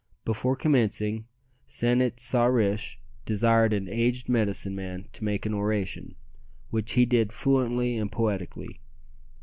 [0.25, 1.27] Before commencing,
[1.67, 6.15] San it sa rish desired an aged medicine man to make an oration,
[6.71, 8.79] which he did fluently and poetically.